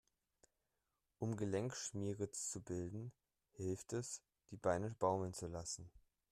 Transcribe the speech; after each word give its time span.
Um 1.19 1.35
Gelenkschmiere 1.37 2.31
zu 2.31 2.59
bilden, 2.63 3.11
hilft 3.51 3.93
es, 3.93 4.23
die 4.49 4.57
Beine 4.57 4.95
baumeln 4.97 5.35
zu 5.35 5.45
lassen. 5.45 5.91